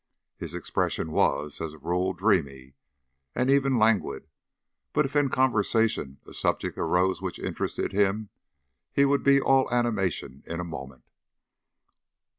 [0.35, 2.73] His expression was, as a rule, dreamy,
[3.35, 4.25] and even languid;
[4.93, 8.29] but if in conversation a subject arose which interested him
[8.91, 11.03] he would be all animation in a moment.